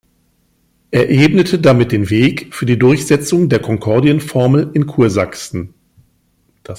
Er 0.89 1.11
ebnete 1.11 1.59
damit 1.59 1.91
den 1.91 2.09
Weg 2.09 2.55
für 2.55 2.65
die 2.65 2.79
Durchsetzung 2.79 3.49
der 3.49 3.59
Konkordienformel 3.59 4.71
in 4.73 4.87
Kursachsen. 4.87 5.75